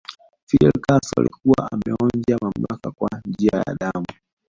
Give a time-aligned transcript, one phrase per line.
[0.45, 4.05] Fidel Castro alikuwa ameonja mamlaka kwa njia ya damu